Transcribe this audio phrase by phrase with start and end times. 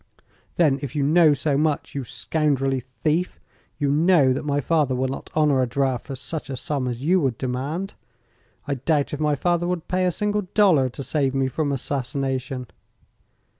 [0.55, 3.39] "Then, if you know so much, you scoundrelly thief,
[3.77, 7.05] you know that my father will not honor a draft for such a sum as
[7.05, 7.93] you demand.
[8.67, 12.65] I doubt if my father would pay a single dollar to save me from assassination."